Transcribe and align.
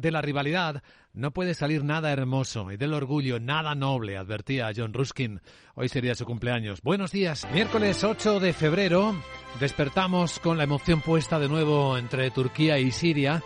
de 0.00 0.10
la 0.10 0.22
rivalidad 0.22 0.82
no 1.12 1.32
puede 1.32 1.54
salir 1.54 1.84
nada 1.84 2.12
hermoso 2.12 2.70
y 2.70 2.76
del 2.76 2.94
orgullo 2.94 3.40
nada 3.40 3.74
noble, 3.74 4.16
advertía 4.16 4.70
John 4.74 4.92
Ruskin. 4.92 5.40
Hoy 5.74 5.88
sería 5.88 6.14
su 6.14 6.24
cumpleaños. 6.24 6.82
Buenos 6.82 7.12
días. 7.12 7.46
Miércoles 7.52 8.04
8 8.04 8.40
de 8.40 8.52
febrero 8.52 9.14
despertamos 9.58 10.38
con 10.38 10.56
la 10.56 10.64
emoción 10.64 11.00
puesta 11.00 11.38
de 11.38 11.48
nuevo 11.48 11.98
entre 11.98 12.30
Turquía 12.30 12.78
y 12.78 12.90
Siria, 12.90 13.42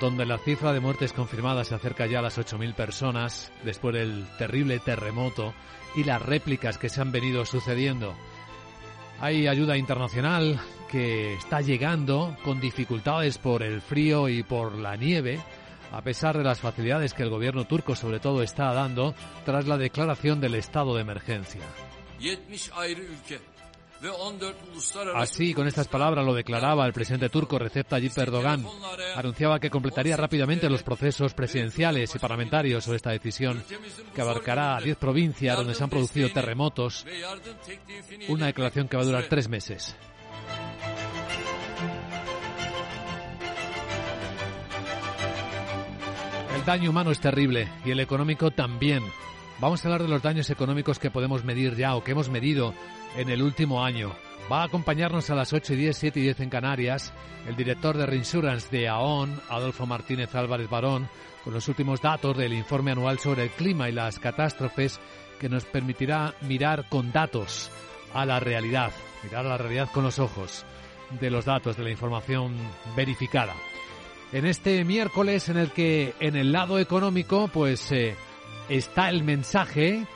donde 0.00 0.26
la 0.26 0.38
cifra 0.38 0.72
de 0.72 0.80
muertes 0.80 1.12
confirmadas 1.12 1.68
se 1.68 1.74
acerca 1.74 2.06
ya 2.06 2.18
a 2.18 2.22
las 2.22 2.38
8.000 2.38 2.74
personas 2.74 3.52
después 3.64 3.94
del 3.94 4.26
terrible 4.36 4.78
terremoto 4.78 5.54
y 5.96 6.04
las 6.04 6.20
réplicas 6.20 6.78
que 6.78 6.88
se 6.88 7.00
han 7.00 7.10
venido 7.12 7.44
sucediendo. 7.46 8.14
Hay 9.20 9.48
ayuda 9.48 9.76
internacional 9.76 10.60
que 10.88 11.34
está 11.34 11.60
llegando 11.60 12.36
con 12.44 12.60
dificultades 12.60 13.38
por 13.38 13.62
el 13.62 13.80
frío 13.80 14.28
y 14.28 14.42
por 14.42 14.76
la 14.76 14.96
nieve 14.96 15.40
a 15.92 16.02
pesar 16.02 16.36
de 16.36 16.44
las 16.44 16.60
facilidades 16.60 17.14
que 17.14 17.22
el 17.22 17.30
gobierno 17.30 17.66
turco 17.66 17.94
sobre 17.94 18.20
todo 18.20 18.42
está 18.42 18.72
dando 18.72 19.14
tras 19.44 19.66
la 19.66 19.76
declaración 19.76 20.40
del 20.40 20.54
estado 20.54 20.94
de 20.94 21.02
emergencia. 21.02 21.62
Así, 25.16 25.54
con 25.54 25.66
estas 25.66 25.88
palabras 25.88 26.24
lo 26.24 26.32
declaraba 26.32 26.86
el 26.86 26.92
presidente 26.92 27.28
turco 27.28 27.58
Recep 27.58 27.88
Tayyip 27.88 28.16
Erdogan. 28.16 28.64
Anunciaba 29.16 29.58
que 29.58 29.70
completaría 29.70 30.16
rápidamente 30.16 30.70
los 30.70 30.84
procesos 30.84 31.34
presidenciales 31.34 32.14
y 32.14 32.18
parlamentarios 32.18 32.84
sobre 32.84 32.96
esta 32.96 33.10
decisión, 33.10 33.62
que 34.14 34.20
abarcará 34.20 34.78
10 34.80 34.96
provincias 34.98 35.56
donde 35.56 35.74
se 35.74 35.82
han 35.82 35.90
producido 35.90 36.30
terremotos. 36.30 37.04
Una 38.28 38.46
declaración 38.46 38.86
que 38.86 38.96
va 38.96 39.02
a 39.02 39.06
durar 39.06 39.24
tres 39.24 39.48
meses. 39.48 39.96
Daño 46.68 46.90
humano 46.90 47.10
es 47.12 47.18
terrible 47.18 47.66
y 47.82 47.92
el 47.92 48.00
económico 48.00 48.50
también. 48.50 49.02
Vamos 49.58 49.82
a 49.82 49.88
hablar 49.88 50.02
de 50.02 50.08
los 50.08 50.20
daños 50.20 50.50
económicos 50.50 50.98
que 50.98 51.10
podemos 51.10 51.42
medir 51.42 51.74
ya 51.74 51.96
o 51.96 52.04
que 52.04 52.10
hemos 52.10 52.28
medido 52.28 52.74
en 53.16 53.30
el 53.30 53.40
último 53.40 53.82
año. 53.82 54.12
Va 54.52 54.60
a 54.60 54.64
acompañarnos 54.66 55.30
a 55.30 55.34
las 55.34 55.54
8 55.54 55.72
y 55.72 55.76
10, 55.76 55.96
7 55.96 56.20
y 56.20 56.22
10 56.24 56.40
en 56.40 56.50
Canarias 56.50 57.14
el 57.48 57.56
director 57.56 57.96
de 57.96 58.04
Reinsurance 58.04 58.68
de 58.70 58.86
AON, 58.86 59.40
Adolfo 59.48 59.86
Martínez 59.86 60.34
Álvarez 60.34 60.68
Barón, 60.68 61.08
con 61.42 61.54
los 61.54 61.66
últimos 61.68 62.02
datos 62.02 62.36
del 62.36 62.52
informe 62.52 62.90
anual 62.90 63.18
sobre 63.18 63.44
el 63.44 63.50
clima 63.50 63.88
y 63.88 63.92
las 63.92 64.18
catástrofes 64.18 65.00
que 65.40 65.48
nos 65.48 65.64
permitirá 65.64 66.34
mirar 66.42 66.86
con 66.90 67.12
datos 67.12 67.70
a 68.12 68.26
la 68.26 68.40
realidad, 68.40 68.92
mirar 69.24 69.46
a 69.46 69.48
la 69.48 69.56
realidad 69.56 69.88
con 69.90 70.04
los 70.04 70.18
ojos 70.18 70.66
de 71.18 71.30
los 71.30 71.46
datos, 71.46 71.78
de 71.78 71.84
la 71.84 71.90
información 71.90 72.54
verificada 72.94 73.54
en 74.32 74.46
este 74.46 74.84
miércoles 74.84 75.48
en 75.48 75.56
el 75.56 75.70
que 75.70 76.14
en 76.20 76.36
el 76.36 76.52
lado 76.52 76.78
económico 76.78 77.48
pues 77.48 77.90
eh, 77.92 78.16
está 78.68 79.08
el 79.08 79.24
mensaje 79.24 80.06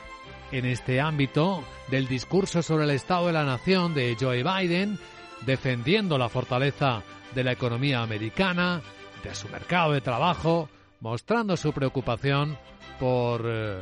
en 0.51 0.65
este 0.67 1.01
ámbito 1.01 1.65
del 1.89 2.07
discurso 2.07 2.63
sobre 2.63 2.85
el 2.85 2.91
estado 2.91 3.29
de 3.29 3.33
la 3.33 3.45
nación 3.45 3.95
de 3.95 4.17
Joe 4.19 4.43
Biden 4.43 4.99
defendiendo 5.47 6.19
la 6.19 6.29
fortaleza 6.29 7.03
de 7.35 7.45
la 7.45 7.53
economía 7.53 8.03
americana, 8.03 8.83
de 9.25 9.35
su 9.35 9.49
mercado 9.49 9.93
de 9.93 10.01
trabajo, 10.01 10.69
mostrando 11.01 11.57
su 11.57 11.73
preocupación 11.73 12.59
por 13.01 13.43
eh, 13.47 13.79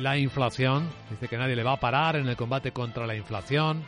la 0.00 0.16
inflación, 0.16 0.88
dice 1.10 1.28
que 1.28 1.36
nadie 1.36 1.54
le 1.54 1.62
va 1.62 1.74
a 1.74 1.80
parar 1.80 2.16
en 2.16 2.26
el 2.28 2.36
combate 2.36 2.72
contra 2.72 3.06
la 3.06 3.14
inflación, 3.14 3.84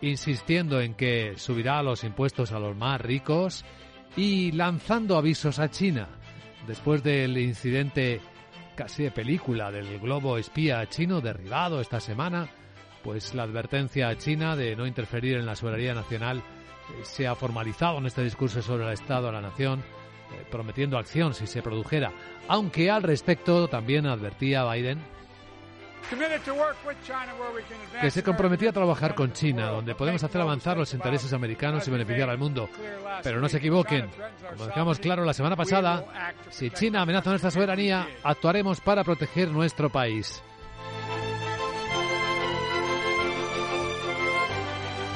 insistiendo 0.00 0.80
en 0.80 0.94
que 0.94 1.34
subirá 1.36 1.82
los 1.82 2.04
impuestos 2.04 2.52
a 2.52 2.58
los 2.58 2.76
más 2.76 3.00
ricos 3.00 3.64
y 4.16 4.52
lanzando 4.52 5.16
avisos 5.16 5.58
a 5.58 5.70
China. 5.70 6.08
Después 6.66 7.02
del 7.02 7.36
incidente 7.38 8.20
casi 8.74 9.04
de 9.04 9.10
película 9.10 9.70
del 9.70 9.98
globo 9.98 10.38
espía 10.38 10.88
chino 10.88 11.20
derribado 11.20 11.80
esta 11.80 12.00
semana, 12.00 12.48
pues 13.02 13.34
la 13.34 13.42
advertencia 13.42 14.08
a 14.08 14.16
China 14.16 14.56
de 14.56 14.76
no 14.76 14.86
interferir 14.86 15.36
en 15.36 15.46
la 15.46 15.56
soberanía 15.56 15.94
nacional 15.94 16.38
eh, 16.38 16.42
se 17.02 17.26
ha 17.26 17.34
formalizado 17.34 17.98
en 17.98 18.06
este 18.06 18.22
discurso 18.22 18.62
sobre 18.62 18.86
el 18.86 18.92
Estado 18.92 19.26
de 19.26 19.32
la 19.32 19.40
Nación, 19.40 19.80
eh, 19.80 20.44
prometiendo 20.50 20.98
acción 20.98 21.34
si 21.34 21.46
se 21.46 21.62
produjera, 21.62 22.12
aunque 22.48 22.90
al 22.90 23.02
respecto 23.02 23.68
también 23.68 24.06
advertía 24.06 24.70
Biden 24.70 25.00
que 28.00 28.10
se 28.10 28.22
comprometía 28.22 28.70
a 28.70 28.72
trabajar 28.72 29.14
con 29.14 29.32
China, 29.32 29.68
donde 29.68 29.94
podemos 29.94 30.22
hacer 30.22 30.40
avanzar 30.40 30.76
los 30.76 30.92
intereses 30.94 31.32
americanos 31.32 31.86
y 31.86 31.90
beneficiar 31.90 32.30
al 32.30 32.38
mundo. 32.38 32.68
Pero 33.22 33.40
no 33.40 33.48
se 33.48 33.58
equivoquen, 33.58 34.10
como 34.50 34.66
dejamos 34.66 34.98
claro 34.98 35.24
la 35.24 35.34
semana 35.34 35.56
pasada, 35.56 36.04
si 36.50 36.70
China 36.70 37.02
amenaza 37.02 37.30
nuestra 37.30 37.50
soberanía, 37.50 38.06
actuaremos 38.22 38.80
para 38.80 39.04
proteger 39.04 39.48
nuestro 39.48 39.90
país. 39.90 40.42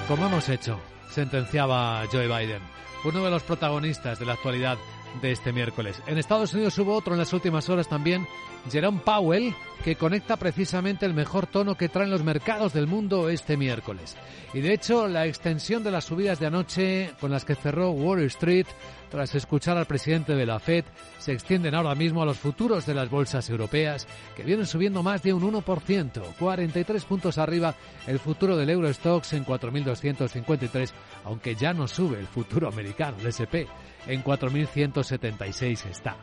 Como 0.08 0.26
hemos 0.26 0.48
hecho, 0.48 0.78
sentenciaba 1.10 2.04
Joe 2.12 2.28
Biden, 2.28 2.62
uno 3.04 3.24
de 3.24 3.30
los 3.30 3.42
protagonistas 3.42 4.18
de 4.20 4.26
la 4.26 4.34
actualidad 4.34 4.78
de 5.20 5.32
este 5.32 5.52
miércoles. 5.52 6.00
En 6.06 6.18
Estados 6.18 6.54
Unidos 6.54 6.78
hubo 6.78 6.94
otro 6.94 7.14
en 7.14 7.18
las 7.18 7.32
últimas 7.32 7.68
horas 7.68 7.88
también, 7.88 8.26
Jerome 8.70 9.00
Powell, 9.04 9.54
que 9.86 9.94
conecta 9.94 10.36
precisamente 10.36 11.06
el 11.06 11.14
mejor 11.14 11.46
tono 11.46 11.76
que 11.76 11.88
traen 11.88 12.10
los 12.10 12.24
mercados 12.24 12.72
del 12.72 12.88
mundo 12.88 13.28
este 13.28 13.56
miércoles. 13.56 14.16
Y 14.52 14.60
de 14.60 14.72
hecho, 14.72 15.06
la 15.06 15.26
extensión 15.26 15.84
de 15.84 15.92
las 15.92 16.06
subidas 16.06 16.40
de 16.40 16.46
anoche 16.48 17.12
con 17.20 17.30
las 17.30 17.44
que 17.44 17.54
cerró 17.54 17.92
Wall 17.92 18.22
Street 18.22 18.66
tras 19.12 19.36
escuchar 19.36 19.76
al 19.76 19.86
presidente 19.86 20.34
de 20.34 20.44
la 20.44 20.58
Fed, 20.58 20.84
se 21.20 21.30
extienden 21.30 21.76
ahora 21.76 21.94
mismo 21.94 22.20
a 22.20 22.26
los 22.26 22.36
futuros 22.36 22.84
de 22.84 22.94
las 22.94 23.08
bolsas 23.08 23.48
europeas, 23.48 24.08
que 24.34 24.42
vienen 24.42 24.66
subiendo 24.66 25.04
más 25.04 25.22
de 25.22 25.32
un 25.32 25.52
1%, 25.52 26.34
43 26.36 27.04
puntos 27.04 27.38
arriba 27.38 27.72
el 28.08 28.18
futuro 28.18 28.56
del 28.56 28.70
Eurostox 28.70 29.34
en 29.34 29.46
4.253, 29.46 30.90
aunque 31.22 31.54
ya 31.54 31.72
no 31.72 31.86
sube 31.86 32.18
el 32.18 32.26
futuro 32.26 32.66
americano, 32.66 33.18
el 33.20 33.28
SP, 33.30 33.70
en 34.08 34.24
4.176 34.24 35.86
está. 35.88 36.16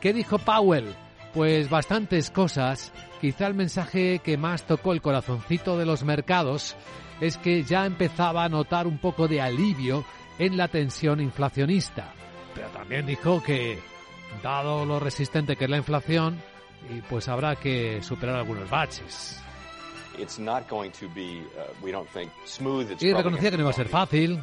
¿Qué 0.00 0.12
dijo 0.12 0.38
Powell? 0.38 0.94
Pues 1.34 1.68
bastantes 1.68 2.30
cosas. 2.30 2.92
Quizá 3.20 3.46
el 3.46 3.54
mensaje 3.54 4.20
que 4.20 4.36
más 4.36 4.64
tocó 4.64 4.92
el 4.92 5.02
corazoncito 5.02 5.76
de 5.76 5.86
los 5.86 6.04
mercados 6.04 6.76
es 7.20 7.36
que 7.36 7.64
ya 7.64 7.84
empezaba 7.84 8.44
a 8.44 8.48
notar 8.48 8.86
un 8.86 8.98
poco 8.98 9.28
de 9.28 9.40
alivio 9.40 10.04
en 10.38 10.56
la 10.56 10.68
tensión 10.68 11.20
inflacionista. 11.20 12.12
Pero 12.54 12.68
también 12.68 13.06
dijo 13.06 13.42
que, 13.42 13.78
dado 14.42 14.84
lo 14.84 15.00
resistente 15.00 15.56
que 15.56 15.64
es 15.64 15.70
la 15.70 15.76
inflación, 15.78 16.40
y 16.90 17.00
pues 17.02 17.28
habrá 17.28 17.56
que 17.56 18.02
superar 18.02 18.36
algunos 18.36 18.70
baches. 18.70 19.42
Y 23.00 23.12
reconocía 23.12 23.50
que 23.50 23.56
no 23.56 23.62
iba 23.64 23.70
a 23.70 23.74
ser 23.74 23.88
fácil, 23.88 24.38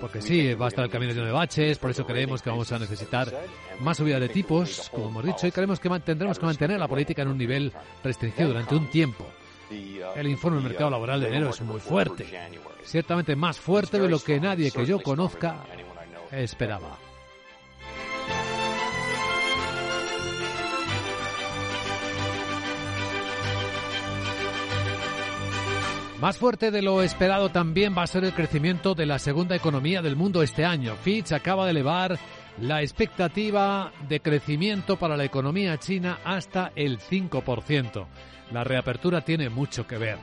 porque 0.00 0.20
sí, 0.22 0.54
va 0.54 0.66
a 0.66 0.68
estar 0.68 0.84
el 0.84 0.90
camino 0.90 1.12
lleno 1.12 1.26
de 1.26 1.32
baches, 1.32 1.78
por 1.78 1.90
eso 1.90 2.06
creemos 2.06 2.42
que 2.42 2.50
vamos 2.50 2.70
a 2.72 2.78
necesitar 2.78 3.32
más 3.80 3.96
subida 3.96 4.18
de 4.20 4.28
tipos, 4.28 4.88
como 4.90 5.08
hemos 5.08 5.24
dicho, 5.24 5.46
y 5.46 5.52
creemos 5.52 5.80
que 5.80 5.88
tendremos 6.00 6.38
que 6.38 6.46
mantener 6.46 6.78
la 6.78 6.88
política 6.88 7.22
en 7.22 7.28
un 7.28 7.38
nivel 7.38 7.72
restringido 8.02 8.48
durante 8.48 8.74
un 8.74 8.88
tiempo. 8.90 9.26
El 10.14 10.28
informe 10.28 10.58
del 10.58 10.68
mercado 10.68 10.90
laboral 10.90 11.20
de 11.20 11.28
enero 11.28 11.50
es 11.50 11.60
muy 11.60 11.80
fuerte, 11.80 12.26
ciertamente 12.84 13.34
más 13.34 13.58
fuerte 13.58 13.98
de 13.98 14.08
lo 14.08 14.18
que 14.20 14.38
nadie 14.40 14.70
que 14.70 14.86
yo 14.86 15.00
conozca 15.00 15.64
esperaba. 16.30 16.98
Más 26.20 26.38
fuerte 26.38 26.70
de 26.70 26.80
lo 26.80 27.02
esperado 27.02 27.50
también 27.50 27.94
va 27.96 28.02
a 28.02 28.06
ser 28.06 28.24
el 28.24 28.32
crecimiento 28.32 28.94
de 28.94 29.04
la 29.04 29.18
segunda 29.18 29.54
economía 29.54 30.00
del 30.00 30.16
mundo 30.16 30.42
este 30.42 30.64
año. 30.64 30.94
Fitch 30.96 31.32
acaba 31.32 31.66
de 31.66 31.72
elevar 31.72 32.18
la 32.58 32.80
expectativa 32.80 33.92
de 34.08 34.20
crecimiento 34.20 34.96
para 34.96 35.18
la 35.18 35.24
economía 35.24 35.76
china 35.76 36.20
hasta 36.24 36.72
el 36.74 36.98
5%. 36.98 38.06
La 38.50 38.64
reapertura 38.64 39.20
tiene 39.20 39.50
mucho 39.50 39.86
que 39.86 39.98
ver. 39.98 40.16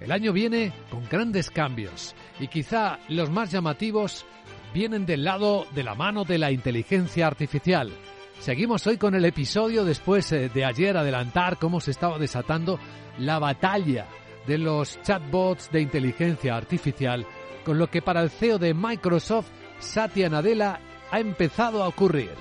El 0.00 0.12
año 0.12 0.32
viene 0.32 0.72
con 0.88 1.04
grandes 1.10 1.50
cambios 1.50 2.14
y 2.40 2.48
quizá 2.48 2.98
los 3.10 3.28
más 3.28 3.52
llamativos 3.52 4.24
vienen 4.72 5.04
del 5.04 5.24
lado 5.24 5.66
de 5.74 5.82
la 5.82 5.94
mano 5.94 6.24
de 6.24 6.38
la 6.38 6.52
inteligencia 6.52 7.26
artificial. 7.26 7.92
Seguimos 8.40 8.86
hoy 8.86 8.96
con 8.96 9.14
el 9.14 9.26
episodio 9.26 9.84
después 9.84 10.32
eh, 10.32 10.48
de 10.48 10.64
ayer 10.64 10.96
adelantar 10.96 11.58
cómo 11.58 11.80
se 11.80 11.90
estaba 11.90 12.18
desatando 12.18 12.78
la 13.18 13.38
batalla 13.38 14.06
de 14.46 14.58
los 14.58 15.00
chatbots 15.02 15.70
de 15.70 15.80
inteligencia 15.80 16.56
artificial, 16.56 17.26
con 17.64 17.78
lo 17.78 17.88
que 17.88 18.02
para 18.02 18.20
el 18.20 18.30
CEO 18.30 18.58
de 18.58 18.74
Microsoft, 18.74 19.48
Satya 19.78 20.28
Nadella, 20.28 20.80
ha 21.10 21.20
empezado 21.20 21.82
a 21.82 21.88
ocurrir. 21.88 22.32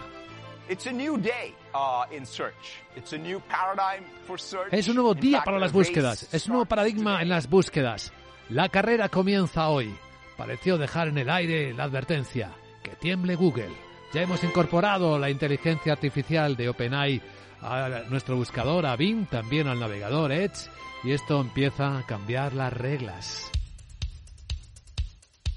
Es 4.71 4.87
un 4.87 4.95
nuevo 4.95 5.13
día 5.13 5.43
para 5.43 5.59
las 5.59 5.71
búsquedas, 5.71 6.33
es 6.33 6.45
un 6.45 6.53
nuevo 6.53 6.65
paradigma 6.65 7.21
en 7.21 7.29
las 7.29 7.49
búsquedas. 7.49 8.13
La 8.49 8.69
carrera 8.69 9.09
comienza 9.09 9.69
hoy. 9.69 9.93
Pareció 10.37 10.77
dejar 10.77 11.09
en 11.09 11.17
el 11.17 11.29
aire 11.29 11.73
la 11.73 11.83
advertencia, 11.83 12.51
que 12.81 12.91
tiemble 12.95 13.35
Google. 13.35 13.71
Ya 14.13 14.21
hemos 14.21 14.43
incorporado 14.43 15.17
la 15.17 15.29
inteligencia 15.29 15.93
artificial 15.93 16.55
de 16.55 16.69
OpenAI 16.69 17.21
a 17.61 18.03
nuestro 18.09 18.35
buscador, 18.35 18.85
a 18.85 18.95
Bing, 18.95 19.25
también 19.27 19.67
al 19.67 19.79
navegador 19.79 20.31
Edge, 20.31 20.69
y 21.03 21.11
esto 21.11 21.41
empieza 21.41 21.97
a 21.97 22.05
cambiar 22.05 22.53
las 22.53 22.73
reglas. 22.73 23.51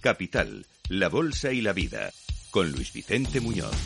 Capital, 0.00 0.66
la 0.88 1.08
Bolsa 1.08 1.52
y 1.52 1.62
la 1.62 1.72
Vida, 1.72 2.10
con 2.50 2.70
Luis 2.70 2.92
Vicente 2.92 3.40
Muñoz. 3.40 3.76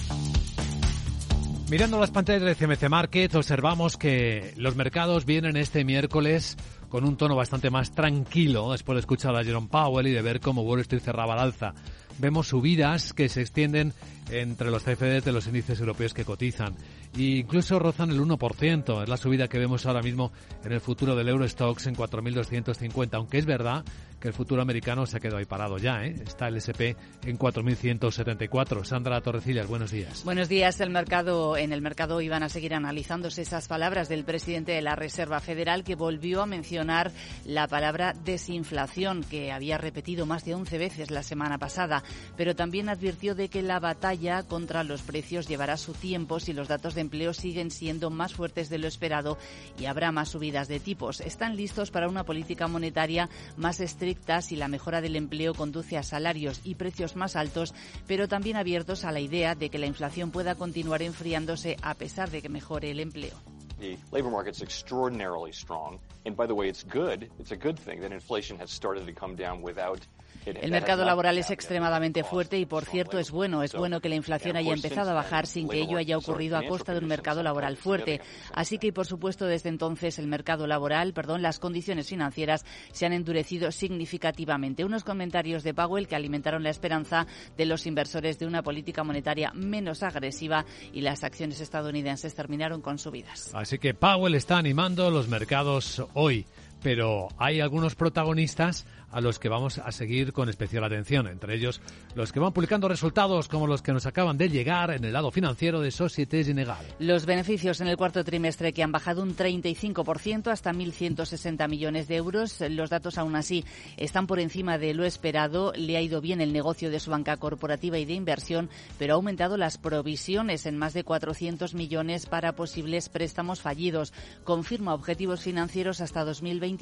Mirando 1.70 2.00
las 2.00 2.10
pantallas 2.10 2.42
de 2.42 2.54
CMC 2.56 2.88
Market, 2.88 3.34
observamos 3.36 3.96
que 3.96 4.54
los 4.56 4.74
mercados 4.74 5.24
vienen 5.24 5.56
este 5.56 5.84
miércoles 5.84 6.56
con 6.88 7.04
un 7.04 7.16
tono 7.16 7.36
bastante 7.36 7.70
más 7.70 7.92
tranquilo 7.94 8.72
después 8.72 8.96
de 8.96 9.00
escuchar 9.00 9.36
a 9.36 9.44
Jerome 9.44 9.68
Powell 9.68 10.08
y 10.08 10.12
de 10.12 10.20
ver 10.20 10.40
cómo 10.40 10.62
Wall 10.62 10.80
Street 10.80 11.00
cerraba 11.00 11.34
al 11.34 11.38
alza. 11.38 11.74
Vemos 12.18 12.48
subidas 12.48 13.12
que 13.12 13.28
se 13.28 13.42
extienden 13.42 13.94
entre 14.30 14.70
los 14.70 14.82
CFDs 14.84 15.24
de 15.24 15.32
los 15.32 15.46
índices 15.46 15.80
europeos 15.80 16.14
que 16.14 16.24
cotizan. 16.24 16.74
E 17.16 17.42
incluso 17.42 17.78
rozan 17.78 18.10
el 18.10 18.20
1%. 18.20 19.02
Es 19.02 19.08
la 19.08 19.16
subida 19.16 19.48
que 19.48 19.58
vemos 19.58 19.86
ahora 19.86 20.02
mismo 20.02 20.32
en 20.64 20.72
el 20.72 20.80
futuro 20.80 21.16
del 21.16 21.28
Eurostox 21.28 21.86
en 21.86 21.96
4.250. 21.96 23.14
Aunque 23.14 23.38
es 23.38 23.46
verdad 23.46 23.84
que 24.20 24.28
el 24.28 24.34
futuro 24.34 24.60
americano 24.62 25.06
se 25.06 25.16
ha 25.16 25.20
quedado 25.20 25.38
ahí 25.38 25.46
parado 25.46 25.78
ya. 25.78 26.04
¿eh? 26.04 26.14
Está 26.24 26.48
el 26.48 26.56
SP 26.60 26.94
en 27.24 27.38
4.174. 27.38 28.84
Sandra 28.84 29.20
Torrecillas, 29.22 29.66
buenos 29.66 29.90
días. 29.90 30.24
Buenos 30.24 30.48
días. 30.48 30.80
El 30.80 30.90
mercado, 30.90 31.56
en 31.56 31.72
el 31.72 31.80
mercado 31.80 32.20
iban 32.20 32.42
a 32.42 32.48
seguir 32.48 32.74
analizándose 32.74 33.42
esas 33.42 33.66
palabras 33.66 34.08
del 34.08 34.24
presidente 34.24 34.72
de 34.72 34.82
la 34.82 34.94
Reserva 34.94 35.40
Federal 35.40 35.82
que 35.82 35.94
volvió 35.94 36.42
a 36.42 36.46
mencionar 36.46 37.10
la 37.44 37.66
palabra 37.66 38.14
desinflación 38.24 39.24
que 39.24 39.52
había 39.52 39.78
repetido 39.78 40.26
más 40.26 40.44
de 40.44 40.54
11 40.54 40.78
veces 40.78 41.10
la 41.10 41.22
semana 41.22 41.58
pasada. 41.58 42.04
Pero 42.36 42.54
también 42.54 42.88
advirtió 42.88 43.34
de 43.34 43.48
que 43.48 43.62
la 43.62 43.80
batalla 43.80 44.19
contra 44.46 44.84
los 44.84 45.02
precios 45.02 45.48
llevará 45.48 45.76
su 45.76 45.94
tiempo 45.94 46.40
si 46.40 46.52
los 46.52 46.68
datos 46.68 46.94
de 46.94 47.00
empleo 47.00 47.32
siguen 47.32 47.70
siendo 47.70 48.10
más 48.10 48.34
fuertes 48.34 48.68
de 48.68 48.78
lo 48.78 48.86
esperado 48.86 49.38
y 49.78 49.86
habrá 49.86 50.12
más 50.12 50.28
subidas 50.28 50.68
de 50.68 50.78
tipos. 50.78 51.20
Están 51.20 51.56
listos 51.56 51.90
para 51.90 52.08
una 52.08 52.24
política 52.24 52.68
monetaria 52.68 53.30
más 53.56 53.80
estricta 53.80 54.40
y 54.50 54.56
la 54.56 54.68
mejora 54.68 55.00
del 55.00 55.16
empleo 55.16 55.54
conduce 55.54 55.96
a 55.96 56.02
salarios 56.02 56.60
y 56.62 56.74
precios 56.74 57.16
más 57.16 57.34
altos, 57.34 57.74
pero 58.06 58.28
también 58.28 58.56
abiertos 58.56 59.04
a 59.04 59.12
la 59.12 59.20
idea 59.20 59.54
de 59.54 59.70
que 59.70 59.78
la 59.78 59.86
inflación 59.86 60.30
pueda 60.30 60.54
continuar 60.54 61.02
enfriándose 61.02 61.76
a 61.82 61.94
pesar 61.94 62.30
de 62.30 62.42
que 62.42 62.48
mejore 62.48 62.90
el 62.90 63.00
empleo. 63.00 63.34
The 63.80 63.96
labor 64.12 64.30
market's 64.30 64.60
extraordinarily 64.60 65.52
strong. 65.52 65.98
And 66.26 66.36
by 66.36 66.46
the 66.46 66.54
way, 66.54 66.68
it's 66.68 66.84
good. 66.84 67.30
It's 67.38 67.52
a 67.52 67.56
good 67.56 67.78
thing 67.78 68.02
that 68.02 68.12
inflation 68.12 68.58
has 68.58 68.70
started 68.70 69.06
to 69.06 69.12
come 69.12 69.36
down 69.36 69.62
without 69.62 70.06
el 70.46 70.70
mercado 70.70 71.04
laboral 71.04 71.36
es 71.38 71.50
extremadamente 71.50 72.24
fuerte 72.24 72.58
y, 72.58 72.66
por 72.66 72.84
cierto, 72.84 73.18
es 73.18 73.30
bueno. 73.30 73.62
Es 73.62 73.74
bueno 73.74 74.00
que 74.00 74.08
la 74.08 74.14
inflación 74.14 74.56
haya 74.56 74.72
empezado 74.72 75.10
a 75.10 75.14
bajar 75.14 75.46
sin 75.46 75.68
que 75.68 75.80
ello 75.80 75.98
haya 75.98 76.16
ocurrido 76.16 76.56
a 76.56 76.66
costa 76.66 76.92
de 76.92 77.00
un 77.00 77.06
mercado 77.06 77.42
laboral 77.42 77.76
fuerte. 77.76 78.20
Así 78.52 78.78
que, 78.78 78.92
por 78.92 79.06
supuesto, 79.06 79.46
desde 79.46 79.68
entonces 79.68 80.18
el 80.18 80.26
mercado 80.26 80.66
laboral, 80.66 81.12
perdón, 81.12 81.42
las 81.42 81.58
condiciones 81.58 82.08
financieras 82.08 82.64
se 82.92 83.06
han 83.06 83.12
endurecido 83.12 83.70
significativamente. 83.70 84.84
Unos 84.84 85.04
comentarios 85.04 85.62
de 85.62 85.74
Powell 85.74 86.08
que 86.08 86.16
alimentaron 86.16 86.62
la 86.62 86.70
esperanza 86.70 87.26
de 87.56 87.66
los 87.66 87.86
inversores 87.86 88.38
de 88.38 88.46
una 88.46 88.62
política 88.62 89.04
monetaria 89.04 89.52
menos 89.54 90.02
agresiva 90.02 90.64
y 90.92 91.02
las 91.02 91.22
acciones 91.22 91.60
estadounidenses 91.60 92.34
terminaron 92.34 92.80
con 92.80 92.98
subidas. 92.98 93.50
Así 93.54 93.78
que 93.78 93.94
Powell 93.94 94.34
está 94.34 94.56
animando 94.56 95.10
los 95.10 95.28
mercados 95.28 96.02
hoy 96.14 96.46
pero 96.82 97.28
hay 97.38 97.60
algunos 97.60 97.94
protagonistas 97.94 98.86
a 99.10 99.20
los 99.20 99.38
que 99.38 99.48
vamos 99.48 99.78
a 99.78 99.92
seguir 99.92 100.32
con 100.32 100.48
especial 100.48 100.84
atención, 100.84 101.26
entre 101.28 101.54
ellos 101.54 101.80
los 102.14 102.32
que 102.32 102.40
van 102.40 102.52
publicando 102.52 102.88
resultados 102.88 103.48
como 103.48 103.66
los 103.66 103.82
que 103.82 103.92
nos 103.92 104.06
acaban 104.06 104.38
de 104.38 104.48
llegar 104.48 104.90
en 104.90 105.04
el 105.04 105.12
lado 105.12 105.30
financiero 105.30 105.80
de 105.80 105.90
Societe 105.90 106.42
Generale. 106.44 106.88
Los 106.98 107.26
beneficios 107.26 107.80
en 107.80 107.88
el 107.88 107.96
cuarto 107.96 108.24
trimestre 108.24 108.72
que 108.72 108.82
han 108.82 108.92
bajado 108.92 109.22
un 109.22 109.36
35% 109.36 110.48
hasta 110.48 110.72
1.160 110.72 111.68
millones 111.68 112.08
de 112.08 112.16
euros. 112.16 112.60
Los 112.70 112.90
datos 112.90 113.18
aún 113.18 113.36
así 113.36 113.64
están 113.96 114.26
por 114.26 114.40
encima 114.40 114.78
de 114.78 114.94
lo 114.94 115.04
esperado. 115.04 115.72
Le 115.76 115.96
ha 115.96 116.02
ido 116.02 116.20
bien 116.20 116.40
el 116.40 116.52
negocio 116.52 116.90
de 116.90 117.00
su 117.00 117.10
banca 117.10 117.36
corporativa 117.36 117.98
y 117.98 118.04
de 118.04 118.14
inversión, 118.14 118.70
pero 118.98 119.14
ha 119.14 119.16
aumentado 119.16 119.56
las 119.56 119.78
provisiones 119.78 120.66
en 120.66 120.78
más 120.78 120.94
de 120.94 121.04
400 121.04 121.74
millones 121.74 122.26
para 122.26 122.54
posibles 122.54 123.08
préstamos 123.08 123.60
fallidos. 123.60 124.12
Confirma 124.44 124.94
objetivos 124.94 125.42
financieros 125.42 126.00
hasta 126.00 126.24
2020 126.24 126.80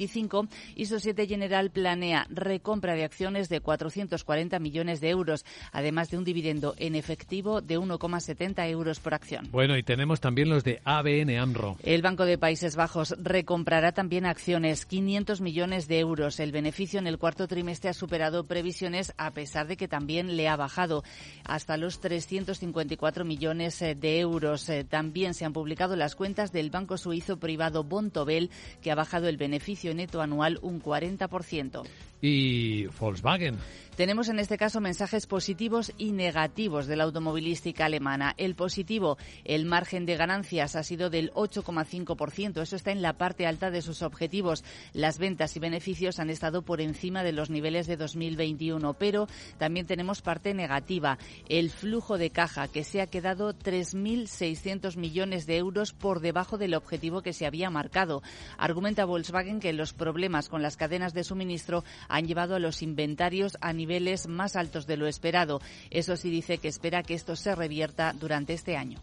y 0.75 0.85
Societe 0.85 1.27
General 1.27 1.71
planea 1.71 2.18
recompra 2.29 2.95
de 2.95 3.03
acciones 3.03 3.49
de 3.49 3.61
440 3.61 4.59
millones 4.59 5.01
de 5.01 5.09
euros, 5.09 5.45
además 5.71 6.09
de 6.09 6.17
un 6.17 6.23
dividendo 6.23 6.75
en 6.77 6.95
efectivo 6.95 7.61
de 7.61 7.79
1,70 7.79 8.69
euros 8.69 8.99
por 8.99 9.13
acción. 9.13 9.47
Bueno, 9.51 9.77
y 9.77 9.83
tenemos 9.83 10.19
también 10.19 10.49
los 10.49 10.63
de 10.63 10.81
ABN 10.83 11.37
AMRO. 11.37 11.77
El 11.83 12.01
Banco 12.01 12.25
de 12.25 12.37
Países 12.37 12.75
Bajos 12.75 13.15
recomprará 13.21 13.91
también 13.91 14.25
acciones, 14.25 14.85
500 14.85 15.41
millones 15.41 15.87
de 15.87 15.99
euros. 15.99 16.39
El 16.39 16.51
beneficio 16.51 16.99
en 16.99 17.07
el 17.07 17.17
cuarto 17.17 17.47
trimestre 17.47 17.89
ha 17.89 17.93
superado 17.93 18.43
previsiones 18.45 19.13
a 19.17 19.31
pesar 19.31 19.67
de 19.67 19.77
que 19.77 19.87
también 19.87 20.35
le 20.35 20.47
ha 20.47 20.55
bajado 20.55 21.03
hasta 21.45 21.77
los 21.77 21.99
354 21.99 23.25
millones 23.25 23.81
eh, 23.81 23.95
de 23.95 24.19
euros. 24.19 24.69
Eh, 24.69 24.83
también 24.83 25.33
se 25.33 25.45
han 25.45 25.53
publicado 25.53 25.95
las 25.95 26.15
cuentas 26.15 26.51
del 26.51 26.69
banco 26.69 26.97
suizo 26.97 27.37
privado 27.37 27.83
Bontobel, 27.83 28.49
que 28.81 28.91
ha 28.91 28.95
bajado 28.95 29.27
el 29.27 29.37
beneficio 29.37 29.93
neto 29.93 30.21
anual 30.21 30.59
un 30.61 30.81
40%. 30.81 31.83
¿Y 32.21 32.87
Volkswagen? 32.87 33.57
Tenemos 33.99 34.29
en 34.29 34.39
este 34.39 34.57
caso 34.57 34.79
mensajes 34.79 35.27
positivos 35.27 35.91
y 35.97 36.13
negativos 36.13 36.87
de 36.87 36.95
la 36.95 37.03
automovilística 37.03 37.83
alemana. 37.83 38.33
El 38.37 38.55
positivo, 38.55 39.17
el 39.43 39.65
margen 39.65 40.05
de 40.05 40.15
ganancias 40.15 40.77
ha 40.77 40.83
sido 40.83 41.09
del 41.09 41.33
8,5%. 41.33 42.61
Eso 42.61 42.77
está 42.77 42.91
en 42.91 43.01
la 43.01 43.17
parte 43.17 43.45
alta 43.45 43.71
de 43.71 43.81
sus 43.81 44.01
objetivos. 44.01 44.63
Las 44.93 45.19
ventas 45.19 45.57
y 45.57 45.59
beneficios 45.59 46.19
han 46.19 46.29
estado 46.29 46.61
por 46.61 46.79
encima 46.79 47.23
de 47.23 47.33
los 47.33 47.49
niveles 47.49 47.87
de 47.87 47.97
2021. 47.97 48.93
Pero 48.93 49.27
también 49.57 49.85
tenemos 49.85 50.21
parte 50.21 50.53
negativa, 50.53 51.17
el 51.49 51.69
flujo 51.69 52.17
de 52.17 52.29
caja, 52.29 52.69
que 52.69 52.85
se 52.85 53.01
ha 53.01 53.07
quedado 53.07 53.53
3.600 53.53 54.95
millones 54.95 55.45
de 55.45 55.57
euros 55.57 55.91
por 55.91 56.21
debajo 56.21 56.57
del 56.57 56.73
objetivo 56.73 57.21
que 57.21 57.33
se 57.33 57.45
había 57.45 57.69
marcado. 57.69 58.23
Argumenta 58.57 59.03
Volkswagen 59.03 59.59
que 59.59 59.73
los 59.73 59.91
problemas 59.91 60.47
con 60.47 60.61
las 60.61 60.77
cadenas 60.77 61.13
de 61.13 61.25
suministro 61.25 61.83
han 62.07 62.27
llevado 62.27 62.55
a 62.55 62.59
los 62.59 62.81
inventarios 62.81 63.57
a 63.59 63.73
nivel 63.73 63.89
niveles 63.89 64.27
más 64.27 64.55
altos 64.55 64.85
de 64.85 64.97
lo 64.97 65.07
esperado. 65.07 65.61
Eso 65.89 66.15
sí 66.15 66.29
dice 66.29 66.59
que 66.59 66.67
espera 66.67 67.01
que 67.01 67.15
esto 67.15 67.35
se 67.35 67.55
revierta 67.55 68.13
durante 68.13 68.53
este 68.53 68.77
año. 68.77 68.99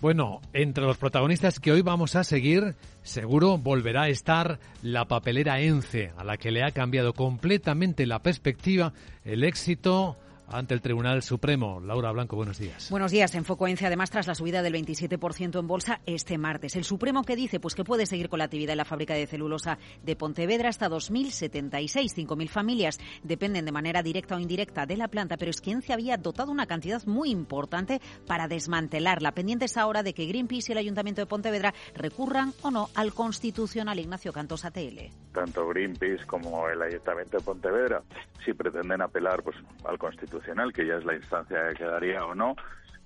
Bueno, 0.00 0.40
entre 0.54 0.84
los 0.84 0.96
protagonistas 0.96 1.60
que 1.60 1.72
hoy 1.72 1.82
vamos 1.82 2.16
a 2.16 2.24
seguir, 2.24 2.74
seguro 3.02 3.58
volverá 3.58 4.04
a 4.04 4.08
estar 4.08 4.58
la 4.82 5.04
papelera 5.04 5.60
ENCE, 5.60 6.12
a 6.16 6.24
la 6.24 6.38
que 6.38 6.50
le 6.50 6.64
ha 6.64 6.70
cambiado 6.70 7.12
completamente 7.12 8.06
la 8.06 8.20
perspectiva, 8.20 8.94
el 9.26 9.44
éxito 9.44 10.16
ante 10.50 10.74
el 10.74 10.80
Tribunal 10.80 11.22
Supremo. 11.22 11.80
Laura 11.80 12.12
Blanco, 12.12 12.36
buenos 12.36 12.58
días. 12.58 12.90
Buenos 12.90 13.10
días. 13.10 13.34
En 13.34 13.44
foco 13.44 13.66
además, 13.66 14.10
tras 14.10 14.26
la 14.26 14.34
subida 14.34 14.62
del 14.62 14.74
27% 14.74 15.58
en 15.58 15.66
bolsa 15.66 16.00
este 16.06 16.38
martes. 16.38 16.76
El 16.76 16.84
Supremo 16.84 17.24
que 17.24 17.36
dice 17.36 17.60
pues 17.60 17.74
que 17.74 17.84
puede 17.84 18.06
seguir 18.06 18.28
con 18.28 18.38
la 18.38 18.46
actividad 18.46 18.72
en 18.72 18.78
la 18.78 18.84
fábrica 18.84 19.14
de 19.14 19.26
celulosa 19.26 19.78
de 20.02 20.16
Pontevedra 20.16 20.68
hasta 20.68 20.88
2076. 20.88 22.16
5.000 22.16 22.48
familias 22.48 22.98
dependen 23.22 23.64
de 23.64 23.72
manera 23.72 24.02
directa 24.02 24.36
o 24.36 24.40
indirecta 24.40 24.86
de 24.86 24.96
la 24.96 25.08
planta, 25.08 25.36
pero 25.36 25.50
es 25.50 25.60
quien 25.60 25.82
se 25.82 25.92
había 25.92 26.16
dotado 26.16 26.50
una 26.50 26.66
cantidad 26.66 27.04
muy 27.06 27.30
importante 27.30 28.00
para 28.26 28.48
desmantelarla. 28.48 29.32
Pendientes 29.32 29.76
ahora 29.76 30.02
de 30.02 30.14
que 30.14 30.26
Greenpeace 30.26 30.70
y 30.70 30.72
el 30.72 30.78
Ayuntamiento 30.78 31.20
de 31.20 31.26
Pontevedra 31.26 31.74
recurran 31.94 32.52
o 32.62 32.70
no 32.70 32.90
al 32.94 33.14
Constitucional 33.14 33.98
Ignacio 33.98 34.32
Cantos 34.32 34.64
ATL. 34.64 35.10
Tanto 35.32 35.68
Greenpeace 35.68 36.26
como 36.26 36.68
el 36.68 36.82
Ayuntamiento 36.82 37.38
de 37.38 37.44
Pontevedra, 37.44 38.02
si 38.44 38.52
pretenden 38.52 39.00
apelar 39.00 39.42
pues, 39.42 39.56
al 39.84 39.98
Constitucional 39.98 40.72
que 40.72 40.86
ya 40.86 40.96
es 40.96 41.04
la 41.04 41.14
instancia 41.14 41.68
que 41.68 41.76
quedaría 41.76 42.24
o 42.24 42.34
no, 42.34 42.56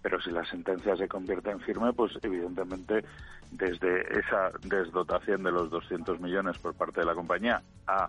pero 0.02 0.20
si 0.20 0.30
la 0.30 0.44
sentencia 0.44 0.96
se 0.96 1.08
convierte 1.08 1.50
en 1.50 1.60
firme, 1.60 1.92
pues 1.92 2.12
evidentemente 2.22 3.04
desde 3.50 4.18
esa 4.18 4.50
desdotación 4.62 5.42
de 5.42 5.52
los 5.52 5.70
200 5.70 6.20
millones 6.20 6.58
por 6.58 6.74
parte 6.74 7.00
de 7.00 7.06
la 7.06 7.14
compañía 7.14 7.62
a 7.86 8.08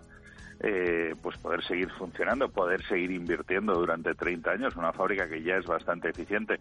eh, 0.60 1.14
pues 1.22 1.36
poder 1.38 1.62
seguir 1.64 1.90
funcionando, 1.92 2.48
poder 2.48 2.82
seguir 2.86 3.10
invirtiendo 3.10 3.74
durante 3.74 4.14
30 4.14 4.50
años, 4.50 4.76
una 4.76 4.92
fábrica 4.92 5.28
que 5.28 5.42
ya 5.42 5.56
es 5.56 5.66
bastante 5.66 6.08
eficiente 6.08 6.58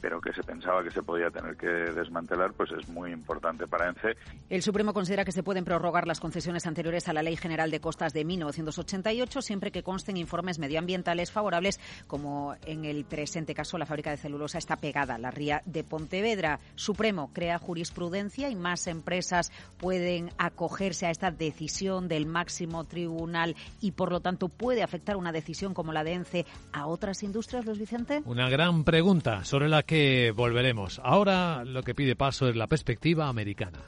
pero 0.00 0.20
que 0.20 0.32
se 0.32 0.42
pensaba 0.42 0.82
que 0.82 0.90
se 0.90 1.02
podía 1.02 1.30
tener 1.30 1.56
que 1.56 1.66
desmantelar, 1.66 2.52
pues 2.52 2.70
es 2.72 2.88
muy 2.88 3.12
importante 3.12 3.66
para 3.66 3.88
ENCE. 3.88 4.16
El 4.48 4.62
Supremo 4.62 4.92
considera 4.92 5.24
que 5.24 5.32
se 5.32 5.42
pueden 5.42 5.64
prorrogar 5.64 6.06
las 6.06 6.20
concesiones 6.20 6.66
anteriores 6.66 7.08
a 7.08 7.12
la 7.12 7.22
Ley 7.22 7.36
General 7.36 7.70
de 7.70 7.80
Costas 7.80 8.12
de 8.12 8.24
1988 8.24 9.42
siempre 9.42 9.70
que 9.70 9.82
consten 9.82 10.16
informes 10.16 10.58
medioambientales 10.58 11.30
favorables, 11.30 11.80
como 12.06 12.54
en 12.66 12.84
el 12.84 13.04
presente 13.04 13.54
caso 13.54 13.78
la 13.78 13.86
fábrica 13.86 14.10
de 14.10 14.16
celulosa 14.16 14.58
está 14.58 14.76
pegada 14.76 15.14
a 15.14 15.18
la 15.18 15.30
ría 15.30 15.62
de 15.66 15.84
Pontevedra. 15.84 16.60
Supremo 16.74 17.30
crea 17.32 17.58
jurisprudencia 17.58 18.50
y 18.50 18.56
más 18.56 18.86
empresas 18.86 19.52
pueden 19.78 20.30
acogerse 20.38 21.06
a 21.06 21.10
esta 21.10 21.30
decisión 21.30 22.08
del 22.08 22.26
máximo 22.26 22.84
tribunal 22.84 23.56
y 23.80 23.92
por 23.92 24.10
lo 24.10 24.20
tanto 24.20 24.48
puede 24.48 24.82
afectar 24.82 25.16
una 25.16 25.32
decisión 25.32 25.74
como 25.74 25.92
la 25.92 26.04
de 26.04 26.12
ENCE 26.12 26.46
a 26.72 26.86
otras 26.86 27.22
industrias, 27.22 27.64
Luis 27.66 27.78
Vicente. 27.78 28.22
Una 28.24 28.48
gran 28.48 28.84
pregunta 28.84 29.44
sobre 29.44 29.68
la 29.68 29.82
que 29.90 30.30
volveremos. 30.30 31.00
Ahora 31.02 31.64
lo 31.64 31.82
que 31.82 31.96
pide 31.96 32.14
paso 32.14 32.48
es 32.48 32.54
la 32.54 32.68
perspectiva 32.68 33.26
americana. 33.26 33.80